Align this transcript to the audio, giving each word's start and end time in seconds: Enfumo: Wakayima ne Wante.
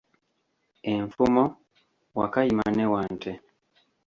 Enfumo: 0.93 1.43
Wakayima 2.17 2.65
ne 2.75 2.85
Wante. 2.93 3.31